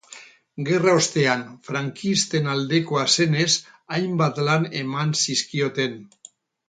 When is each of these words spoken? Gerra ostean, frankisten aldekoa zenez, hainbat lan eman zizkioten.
Gerra 0.69 0.93
ostean, 0.99 1.43
frankisten 1.67 2.49
aldekoa 2.53 3.03
zenez, 3.17 3.47
hainbat 3.99 4.41
lan 4.49 4.67
eman 4.81 5.13
zizkioten. 5.23 6.01